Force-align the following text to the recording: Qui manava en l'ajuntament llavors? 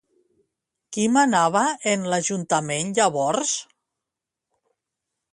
Qui 0.95 1.03
manava 1.17 1.61
en 1.91 2.07
l'ajuntament 2.13 2.89
llavors? 2.99 3.53